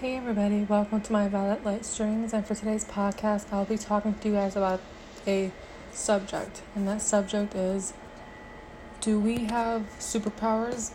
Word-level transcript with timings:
Hey 0.00 0.14
everybody, 0.14 0.62
welcome 0.62 1.00
to 1.00 1.12
my 1.12 1.26
Violet 1.26 1.64
Light 1.64 1.84
Strings. 1.84 2.32
And 2.32 2.46
for 2.46 2.54
today's 2.54 2.84
podcast, 2.84 3.52
I'll 3.52 3.64
be 3.64 3.76
talking 3.76 4.14
to 4.14 4.28
you 4.28 4.34
guys 4.34 4.54
about 4.54 4.80
a 5.26 5.50
subject. 5.90 6.62
And 6.76 6.86
that 6.86 7.02
subject 7.02 7.56
is 7.56 7.94
Do 9.00 9.18
we 9.18 9.46
have 9.46 9.82
superpowers 9.98 10.92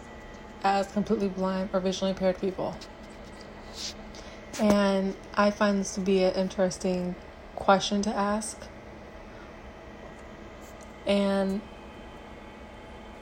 as 0.64 0.90
completely 0.90 1.28
blind 1.28 1.72
or 1.74 1.82
visually 1.82 2.12
impaired 2.12 2.40
people? 2.40 2.78
And 4.62 5.18
I 5.34 5.52
find 5.52 5.82
this 5.82 5.96
to 5.96 6.00
be 6.00 6.24
an 6.24 6.34
interesting 6.36 7.16
question 7.58 8.02
to 8.04 8.10
ask. 8.10 8.58
And 11.06 11.60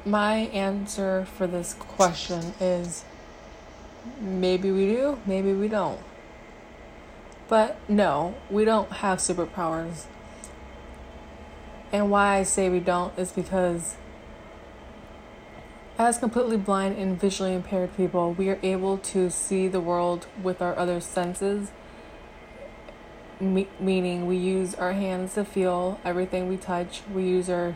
my 0.05 0.35
answer 0.53 1.25
for 1.25 1.47
this 1.47 1.73
question 1.73 2.53
is 2.59 3.03
maybe 4.19 4.71
we 4.71 4.87
do, 4.87 5.19
maybe 5.25 5.53
we 5.53 5.67
don't. 5.67 5.99
But 7.47 7.77
no, 7.89 8.35
we 8.49 8.63
don't 8.65 8.91
have 8.91 9.19
superpowers. 9.19 10.05
And 11.91 12.09
why 12.09 12.37
I 12.37 12.43
say 12.43 12.69
we 12.69 12.79
don't 12.79 13.17
is 13.19 13.31
because 13.31 13.95
as 15.97 16.17
completely 16.17 16.57
blind 16.57 16.97
and 16.97 17.19
visually 17.19 17.53
impaired 17.53 17.95
people, 17.95 18.33
we 18.33 18.49
are 18.49 18.57
able 18.63 18.97
to 18.97 19.29
see 19.29 19.67
the 19.67 19.79
world 19.79 20.25
with 20.41 20.61
our 20.61 20.77
other 20.77 20.99
senses. 20.99 21.71
Me- 23.39 23.67
meaning, 23.79 24.25
we 24.25 24.37
use 24.37 24.73
our 24.75 24.93
hands 24.93 25.35
to 25.35 25.45
feel 25.45 25.99
everything 26.05 26.47
we 26.47 26.57
touch, 26.57 27.01
we 27.13 27.23
use 27.23 27.49
our 27.49 27.75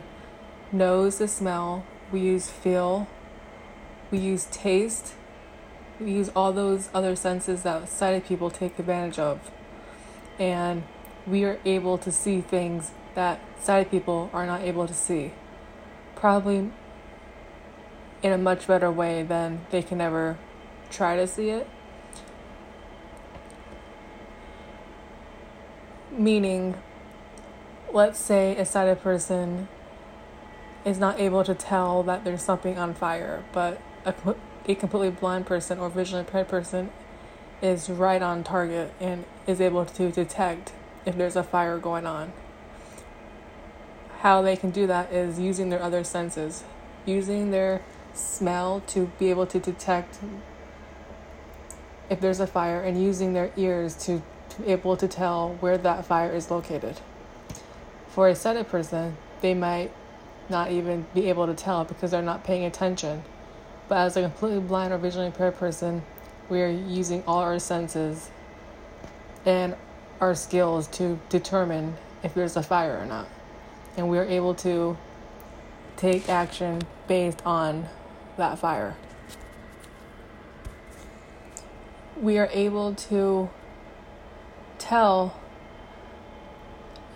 nose 0.72 1.18
to 1.18 1.28
smell, 1.28 1.84
we 2.10 2.20
use 2.20 2.50
feel, 2.50 3.06
we 4.10 4.18
use 4.18 4.46
taste, 4.50 5.14
we 6.00 6.12
use 6.12 6.30
all 6.36 6.52
those 6.52 6.88
other 6.94 7.16
senses 7.16 7.62
that 7.62 7.88
sighted 7.88 8.26
people 8.26 8.50
take 8.50 8.78
advantage 8.78 9.18
of. 9.18 9.50
And 10.38 10.84
we 11.26 11.44
are 11.44 11.58
able 11.64 11.98
to 11.98 12.12
see 12.12 12.40
things 12.40 12.92
that 13.14 13.40
sighted 13.60 13.90
people 13.90 14.30
are 14.32 14.46
not 14.46 14.62
able 14.62 14.86
to 14.86 14.94
see. 14.94 15.32
Probably 16.14 16.70
in 18.22 18.32
a 18.32 18.38
much 18.38 18.66
better 18.66 18.90
way 18.90 19.22
than 19.22 19.60
they 19.70 19.82
can 19.82 20.00
ever 20.00 20.38
try 20.90 21.16
to 21.16 21.26
see 21.26 21.50
it. 21.50 21.68
Meaning, 26.10 26.74
let's 27.92 28.18
say 28.18 28.56
a 28.56 28.64
sighted 28.64 29.02
person 29.02 29.68
is 30.84 30.98
not 30.98 31.18
able 31.18 31.44
to 31.44 31.54
tell 31.54 32.02
that 32.04 32.24
there's 32.24 32.42
something 32.42 32.78
on 32.78 32.94
fire, 32.94 33.44
but 33.52 33.80
a, 34.04 34.14
a 34.66 34.74
completely 34.74 35.10
blind 35.10 35.46
person 35.46 35.78
or 35.78 35.88
visually 35.88 36.20
impaired 36.20 36.48
person 36.48 36.90
is 37.62 37.88
right 37.88 38.20
on 38.20 38.44
target 38.44 38.92
and 39.00 39.24
is 39.46 39.60
able 39.60 39.84
to 39.86 40.10
detect 40.10 40.72
if 41.04 41.16
there's 41.16 41.36
a 41.36 41.42
fire 41.42 41.78
going 41.78 42.06
on. 42.06 42.32
How 44.20 44.42
they 44.42 44.56
can 44.56 44.70
do 44.70 44.86
that 44.86 45.12
is 45.12 45.38
using 45.38 45.70
their 45.70 45.82
other 45.82 46.02
senses, 46.02 46.64
using 47.04 47.50
their 47.50 47.82
smell 48.12 48.82
to 48.88 49.10
be 49.18 49.30
able 49.30 49.46
to 49.46 49.60
detect 49.60 50.18
if 52.08 52.20
there's 52.20 52.40
a 52.40 52.46
fire, 52.46 52.80
and 52.80 53.02
using 53.02 53.32
their 53.32 53.50
ears 53.56 53.94
to, 54.06 54.22
be 54.58 54.68
able 54.68 54.96
to 54.96 55.08
tell 55.08 55.56
where 55.60 55.76
that 55.76 56.06
fire 56.06 56.32
is 56.32 56.50
located. 56.50 57.00
For 58.08 58.28
a 58.28 58.34
sighted 58.34 58.68
person, 58.68 59.16
they 59.40 59.54
might 59.54 59.90
not 60.48 60.70
even 60.70 61.06
be 61.14 61.28
able 61.28 61.46
to 61.46 61.54
tell 61.54 61.84
because 61.84 62.12
they're 62.12 62.22
not 62.22 62.44
paying 62.44 62.64
attention. 62.64 63.22
But 63.88 63.98
as 63.98 64.16
a 64.16 64.22
completely 64.22 64.60
blind 64.60 64.92
or 64.92 64.98
visually 64.98 65.26
impaired 65.26 65.56
person, 65.56 66.02
we 66.48 66.62
are 66.62 66.68
using 66.68 67.22
all 67.26 67.38
our 67.38 67.58
senses 67.58 68.30
and 69.44 69.76
our 70.20 70.34
skills 70.34 70.88
to 70.88 71.18
determine 71.28 71.96
if 72.22 72.34
there's 72.34 72.56
a 72.56 72.62
fire 72.62 72.98
or 72.98 73.06
not. 73.06 73.28
And 73.96 74.08
we 74.08 74.18
are 74.18 74.24
able 74.24 74.54
to 74.56 74.96
take 75.96 76.28
action 76.28 76.82
based 77.06 77.40
on 77.46 77.88
that 78.36 78.58
fire. 78.58 78.96
We 82.20 82.38
are 82.38 82.48
able 82.52 82.94
to 82.94 83.50
tell 84.78 85.38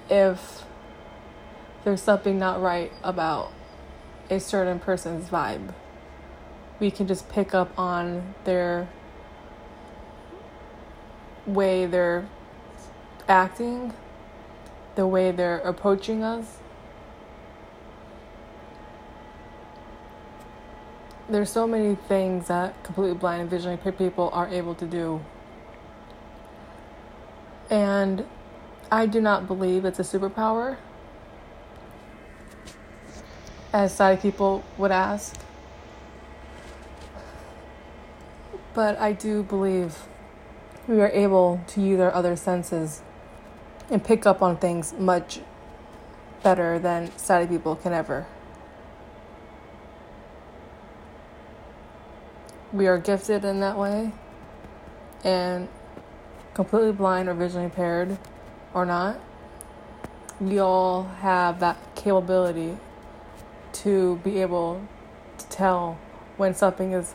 if 0.09 0.63
there's 1.85 2.03
something 2.03 2.39
not 2.39 2.61
right 2.61 2.93
about 3.03 3.53
a 4.29 4.39
certain 4.39 4.79
person's 4.79 5.29
vibe. 5.29 5.73
We 6.81 6.91
can 6.91 7.07
just 7.07 7.29
pick 7.29 7.55
up 7.55 7.79
on 7.79 8.35
their 8.45 8.89
way 11.47 11.87
they're 11.87 12.27
acting, 13.29 13.93
the 14.95 15.07
way 15.07 15.31
they're 15.31 15.59
approaching 15.59 16.23
us. 16.23 16.59
There's 21.29 21.51
so 21.51 21.67
many 21.67 21.95
things 21.95 22.49
that 22.49 22.83
completely 22.83 23.15
blind 23.15 23.43
and 23.43 23.51
visually 23.51 23.75
impaired 23.75 23.99
people 23.99 24.31
are 24.33 24.49
able 24.49 24.75
to 24.75 24.87
do. 24.87 25.23
And 27.69 28.27
I 28.91 29.07
do 29.07 29.21
not 29.21 29.47
believe 29.47 29.85
it's 29.85 30.01
a 30.01 30.03
superpower 30.03 30.77
as 33.73 33.95
sighted 33.95 34.21
people 34.21 34.65
would 34.77 34.91
ask. 34.91 35.37
But 38.73 38.99
I 38.99 39.13
do 39.13 39.43
believe 39.43 40.07
we 40.87 41.01
are 41.01 41.09
able 41.09 41.61
to 41.69 41.81
use 41.81 42.01
our 42.01 42.13
other 42.15 42.37
senses 42.37 43.03
and 43.91 44.03
pick 44.03 44.27
up 44.27 44.43
on 44.43 44.57
things 44.57 44.93
much 44.93 45.41
better 46.43 46.79
than 46.79 47.17
sighted 47.17 47.49
people 47.49 47.77
can 47.77 47.93
ever. 47.93 48.27
We 52.73 52.87
are 52.87 52.99
gifted 52.99 53.45
in 53.45 53.59
that 53.61 53.77
way, 53.77 54.13
and 55.25 55.69
completely 56.55 56.93
blind 56.93 57.29
or 57.29 57.35
visually 57.35 57.65
impaired 57.65 58.17
or 58.73 58.87
not, 58.87 59.19
we 60.41 60.59
all 60.59 61.05
have 61.21 61.61
that 61.61 61.77
capability 61.97 62.79
to 63.73 64.21
be 64.23 64.41
able 64.41 64.81
to 65.39 65.47
tell 65.49 65.99
when 66.37 66.55
something 66.55 66.93
is 66.93 67.15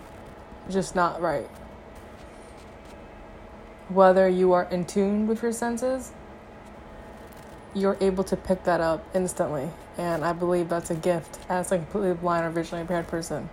just 0.70 0.96
not 0.96 1.22
right. 1.22 1.50
Whether 3.90 4.28
you 4.28 4.54
are 4.54 4.64
in 4.72 4.86
tune 4.86 5.28
with 5.28 5.44
your 5.44 5.52
senses, 5.52 6.12
you're 7.74 7.98
able 8.02 8.24
to 8.24 8.36
pick 8.36 8.64
that 8.64 8.82
up 8.82 9.06
instantly. 9.14 9.70
And 9.98 10.26
I 10.26 10.34
believe 10.34 10.70
that's 10.70 10.90
a 10.90 10.96
gift 10.96 11.40
as 11.50 11.72
a 11.72 11.78
completely 11.78 12.14
blind 12.14 12.46
or 12.46 12.50
visually 12.50 12.82
impaired 12.82 13.08
person. 13.08 13.50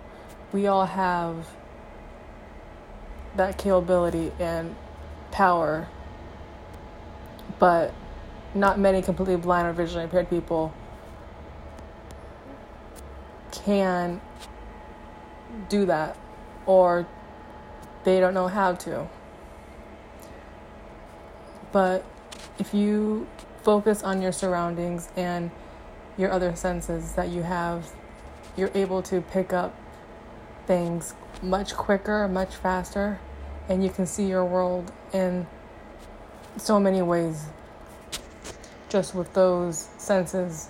We 0.52 0.66
all 0.66 0.86
have 0.86 1.48
that 3.36 3.58
capability 3.58 4.32
and 4.38 4.74
power, 5.30 5.88
but 7.58 7.92
not 8.54 8.78
many 8.78 9.02
completely 9.02 9.36
blind 9.36 9.66
or 9.66 9.72
visually 9.72 10.04
impaired 10.04 10.28
people 10.28 10.72
can 13.50 14.20
do 15.68 15.86
that 15.86 16.16
or 16.66 17.06
they 18.04 18.20
don't 18.20 18.34
know 18.34 18.48
how 18.48 18.74
to. 18.74 19.08
But 21.70 22.04
if 22.58 22.74
you 22.74 23.26
focus 23.62 24.02
on 24.02 24.20
your 24.20 24.32
surroundings 24.32 25.08
and 25.16 25.50
your 26.18 26.30
other 26.30 26.54
senses 26.54 27.12
that 27.12 27.28
you 27.28 27.42
have, 27.42 27.92
you're 28.56 28.70
able 28.74 29.02
to 29.02 29.20
pick 29.20 29.52
up 29.52 29.74
things 30.66 31.14
much 31.42 31.74
quicker, 31.74 32.28
much 32.28 32.54
faster, 32.54 33.18
and 33.68 33.82
you 33.82 33.90
can 33.90 34.06
see 34.06 34.26
your 34.26 34.44
world 34.44 34.92
in 35.12 35.46
so 36.56 36.78
many 36.78 37.00
ways 37.00 37.46
just 38.88 39.14
with 39.14 39.32
those 39.32 39.88
senses 39.96 40.68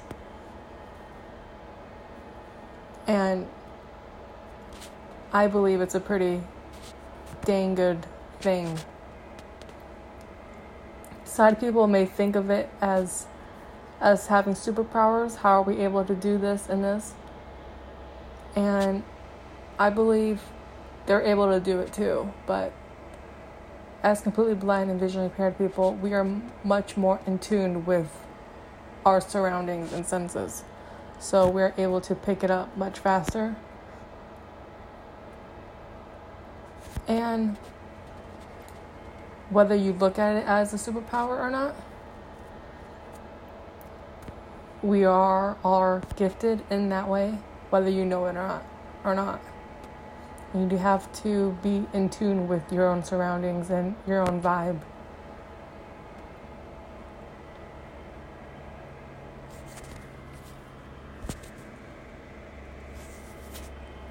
and 3.07 3.47
I 5.33 5.47
believe 5.47 5.81
it's 5.81 5.95
a 5.95 6.01
pretty 6.01 6.43
dang 7.45 7.75
good 7.75 8.07
thing. 8.41 8.79
Side 11.25 11.59
people 11.59 11.87
may 11.87 12.05
think 12.05 12.37
of 12.37 12.51
it 12.51 12.69
as 12.81 13.27
us 14.01 14.27
having 14.27 14.55
superpowers. 14.55 15.37
How 15.37 15.61
are 15.61 15.63
we 15.63 15.79
able 15.79 16.05
to 16.05 16.15
do 16.15 16.37
this 16.37 16.69
and 16.69 16.85
this? 16.85 17.15
And 18.55 19.03
I 19.79 19.89
believe 19.89 20.43
they're 21.07 21.23
able 21.23 21.51
to 21.51 21.61
do 21.61 21.81
it 21.81 21.93
too. 21.93 22.31
But 22.47 22.73
as 24.03 24.21
completely 24.21 24.55
blind 24.55 24.91
and 24.91 25.01
visually 25.01 25.27
impaired 25.27 25.57
people, 25.57 25.95
we 25.95 26.13
are 26.13 26.27
much 26.63 26.97
more 26.97 27.21
in 27.27 27.39
tune 27.39 27.87
with 27.87 28.11
our 29.07 29.21
surroundings 29.21 29.93
and 29.93 30.05
senses 30.05 30.65
so 31.23 31.49
we're 31.49 31.73
able 31.79 32.01
to 32.01 32.15
pick 32.17 32.43
it 32.43 32.51
up 32.51 32.77
much 32.77 32.99
faster. 32.99 33.55
And 37.09 37.57
whether 39.51 39.75
you 39.75 39.93
look 39.93 40.19
at 40.19 40.37
it 40.37 40.47
as 40.47 40.73
a 40.73 40.77
superpower 40.77 41.39
or 41.39 41.51
not, 41.51 41.75
we 44.83 45.05
are 45.05 45.57
are 45.65 46.03
gifted 46.17 46.63
in 46.71 46.89
that 46.89 47.09
way, 47.09 47.39
whether 47.71 47.89
you 47.89 48.05
know 48.05 48.27
it 48.27 48.31
or 48.31 48.33
not 48.33 48.67
or 49.05 49.15
not. 49.15 49.41
You 50.55 50.67
do 50.67 50.77
have 50.77 51.11
to 51.23 51.57
be 51.63 51.87
in 51.95 52.11
tune 52.11 52.47
with 52.47 52.71
your 52.73 52.89
own 52.89 53.05
surroundings 53.05 53.71
and 53.71 53.95
your 54.07 54.21
own 54.21 54.43
vibe. 54.43 54.81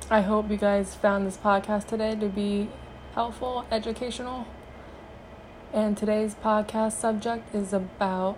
I 0.10 0.22
hope 0.22 0.50
you 0.52 0.58
guys 0.58 0.94
found 0.94 1.26
this 1.26 1.38
podcast 1.38 1.88
today 1.88 2.16
to 2.16 2.28
be 2.28 2.70
helpful, 3.14 3.66
educational. 3.70 4.48
And 5.74 5.98
today's 5.98 6.36
podcast 6.36 6.94
subject 6.94 7.54
is 7.54 7.74
about 7.74 8.38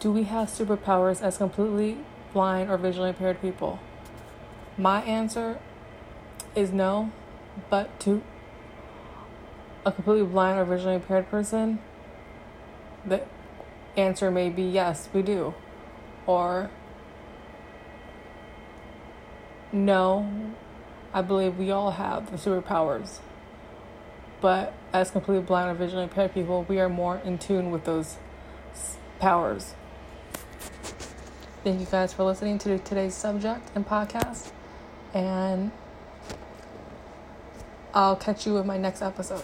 do 0.00 0.12
we 0.12 0.24
have 0.24 0.48
superpowers 0.48 1.22
as 1.22 1.38
completely 1.38 1.98
blind 2.32 2.70
or 2.70 2.76
visually 2.76 3.10
impaired 3.10 3.40
people? 3.40 3.80
My 4.76 5.02
answer 5.02 5.58
is 6.54 6.72
no, 6.72 7.10
but 7.70 7.98
to 8.00 8.22
a 9.84 9.92
completely 9.92 10.26
blind 10.26 10.58
or 10.58 10.64
visually 10.64 10.96
impaired 10.96 11.28
person, 11.30 11.80
the 13.04 13.22
answer 13.96 14.30
may 14.30 14.50
be 14.50 14.62
yes, 14.62 15.08
we 15.12 15.22
do. 15.22 15.54
Or 16.26 16.70
no, 19.72 20.52
I 21.12 21.22
believe 21.22 21.56
we 21.56 21.70
all 21.70 21.92
have 21.92 22.30
the 22.30 22.36
superpowers. 22.36 23.18
But 24.40 24.72
as 24.92 25.10
completely 25.10 25.42
blind 25.42 25.70
or 25.70 25.74
visually 25.74 26.04
impaired 26.04 26.32
people, 26.32 26.64
we 26.68 26.78
are 26.78 26.88
more 26.88 27.20
in 27.24 27.38
tune 27.38 27.70
with 27.70 27.84
those 27.84 28.16
powers. 29.18 29.74
Thank 31.64 31.80
you 31.80 31.86
guys 31.86 32.12
for 32.12 32.22
listening 32.24 32.58
to 32.58 32.78
today's 32.78 33.14
subject 33.14 33.68
and 33.74 33.86
podcast. 33.86 34.50
And 35.12 35.72
I'll 37.92 38.16
catch 38.16 38.46
you 38.46 38.54
with 38.54 38.64
my 38.64 38.78
next 38.78 39.02
episode. 39.02 39.42